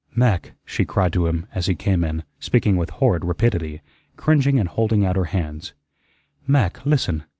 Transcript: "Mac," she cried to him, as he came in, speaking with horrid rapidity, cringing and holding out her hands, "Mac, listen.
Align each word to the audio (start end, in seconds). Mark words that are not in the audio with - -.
"Mac," 0.15 0.53
she 0.65 0.83
cried 0.83 1.13
to 1.13 1.27
him, 1.27 1.45
as 1.53 1.67
he 1.67 1.75
came 1.75 2.03
in, 2.03 2.23
speaking 2.39 2.75
with 2.75 2.89
horrid 2.89 3.23
rapidity, 3.23 3.83
cringing 4.17 4.57
and 4.59 4.67
holding 4.67 5.05
out 5.05 5.15
her 5.15 5.25
hands, 5.25 5.73
"Mac, 6.47 6.83
listen. 6.87 7.23